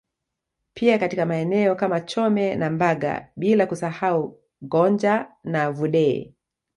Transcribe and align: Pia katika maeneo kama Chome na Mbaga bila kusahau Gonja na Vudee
Pia 0.73 0.99
katika 0.99 1.25
maeneo 1.25 1.75
kama 1.75 2.01
Chome 2.01 2.55
na 2.55 2.69
Mbaga 2.69 3.27
bila 3.35 3.65
kusahau 3.65 4.39
Gonja 4.61 5.31
na 5.43 5.71
Vudee 5.71 6.33